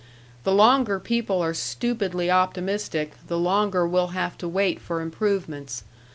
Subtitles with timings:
[0.45, 5.83] The longer people are stupidly optimistic, the longer we'll have to wait for improvements.